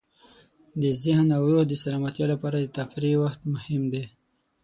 [0.81, 4.05] د ذهن او روح د سلامتۍ لپاره د تفریح وخت مهم دی.